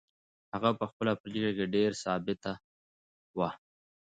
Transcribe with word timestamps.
هغه 0.53 0.69
په 0.79 0.85
خپله 0.91 1.13
پرېکړه 1.21 1.51
کې 1.57 1.65
ډېره 1.75 1.97
ثابته 2.03 2.51
وه. 3.37 3.49